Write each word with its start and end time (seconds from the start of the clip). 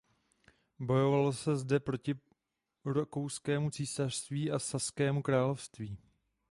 Bojovalo 0.79 1.31
zde 1.31 1.79
Prusko 1.79 1.81
proti 1.85 2.15
Rakouskému 2.99 3.69
císařství 3.69 4.51
a 4.51 4.59
Saskému 4.59 5.21
království. 5.21 5.97